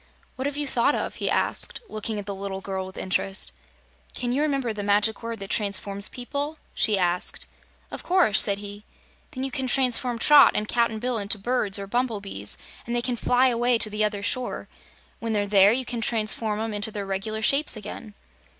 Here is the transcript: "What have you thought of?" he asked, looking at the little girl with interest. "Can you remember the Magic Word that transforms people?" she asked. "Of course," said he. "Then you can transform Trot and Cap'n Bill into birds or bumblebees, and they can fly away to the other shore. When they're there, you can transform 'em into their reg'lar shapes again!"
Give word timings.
"What 0.35 0.47
have 0.47 0.57
you 0.57 0.65
thought 0.67 0.95
of?" 0.95 1.17
he 1.17 1.29
asked, 1.29 1.79
looking 1.87 2.17
at 2.17 2.25
the 2.25 2.33
little 2.33 2.59
girl 2.59 2.87
with 2.87 2.97
interest. 2.97 3.51
"Can 4.15 4.31
you 4.33 4.41
remember 4.41 4.73
the 4.73 4.81
Magic 4.81 5.21
Word 5.21 5.37
that 5.37 5.51
transforms 5.51 6.09
people?" 6.09 6.57
she 6.73 6.97
asked. 6.97 7.45
"Of 7.91 8.01
course," 8.01 8.41
said 8.41 8.57
he. 8.57 8.83
"Then 9.29 9.43
you 9.43 9.51
can 9.51 9.67
transform 9.67 10.17
Trot 10.17 10.53
and 10.55 10.67
Cap'n 10.67 10.97
Bill 10.97 11.19
into 11.19 11.37
birds 11.37 11.77
or 11.77 11.85
bumblebees, 11.85 12.57
and 12.87 12.95
they 12.95 13.03
can 13.03 13.15
fly 13.15 13.49
away 13.49 13.77
to 13.77 13.91
the 13.91 14.03
other 14.03 14.23
shore. 14.23 14.67
When 15.19 15.33
they're 15.33 15.45
there, 15.45 15.71
you 15.71 15.85
can 15.85 16.01
transform 16.01 16.59
'em 16.59 16.73
into 16.73 16.89
their 16.89 17.05
reg'lar 17.05 17.43
shapes 17.43 17.77
again!" 17.77 18.15